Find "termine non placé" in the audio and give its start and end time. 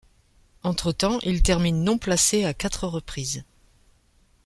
1.43-2.43